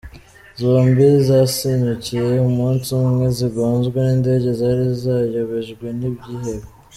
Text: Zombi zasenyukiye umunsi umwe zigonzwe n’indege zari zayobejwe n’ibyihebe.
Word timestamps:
Zombi 0.59 1.07
zasenyukiye 1.27 2.33
umunsi 2.49 2.87
umwe 3.01 3.25
zigonzwe 3.37 3.97
n’indege 4.05 4.49
zari 4.59 4.85
zayobejwe 5.03 5.85
n’ibyihebe. 5.99 6.67